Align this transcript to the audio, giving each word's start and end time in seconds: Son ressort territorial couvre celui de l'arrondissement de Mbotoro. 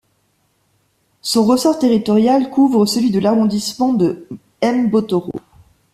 Son 1.21 1.43
ressort 1.45 1.77
territorial 1.77 2.49
couvre 2.49 2.87
celui 2.87 3.11
de 3.11 3.19
l'arrondissement 3.19 3.93
de 3.93 4.27
Mbotoro. 4.63 5.31